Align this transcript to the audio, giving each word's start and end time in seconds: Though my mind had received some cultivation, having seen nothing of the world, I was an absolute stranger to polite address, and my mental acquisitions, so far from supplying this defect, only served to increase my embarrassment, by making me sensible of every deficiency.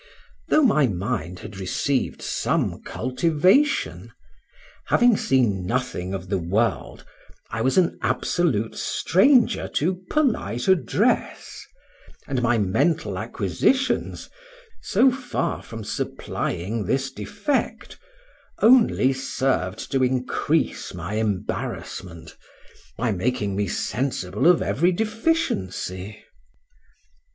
Though 0.47 0.63
my 0.63 0.87
mind 0.87 1.41
had 1.41 1.57
received 1.57 2.23
some 2.23 2.81
cultivation, 2.81 4.11
having 4.87 5.15
seen 5.15 5.67
nothing 5.67 6.15
of 6.15 6.27
the 6.27 6.39
world, 6.39 7.05
I 7.51 7.61
was 7.61 7.77
an 7.77 7.99
absolute 8.01 8.75
stranger 8.75 9.67
to 9.75 10.01
polite 10.09 10.67
address, 10.67 11.63
and 12.25 12.41
my 12.41 12.57
mental 12.57 13.19
acquisitions, 13.19 14.27
so 14.81 15.11
far 15.11 15.61
from 15.61 15.83
supplying 15.83 16.85
this 16.87 17.11
defect, 17.11 17.99
only 18.59 19.13
served 19.13 19.91
to 19.91 20.03
increase 20.03 20.95
my 20.95 21.13
embarrassment, 21.17 22.35
by 22.97 23.11
making 23.11 23.55
me 23.55 23.67
sensible 23.67 24.47
of 24.47 24.63
every 24.63 24.91
deficiency. 24.91 26.25